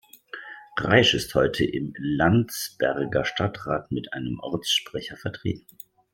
[0.77, 5.77] Reisch ist heute im Landsberger Stadtrat mit einem Ortssprecher vertreten.